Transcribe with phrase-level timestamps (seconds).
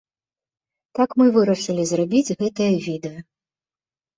[0.99, 3.19] Так мы і вырашылі зрабіць гэтае відэа.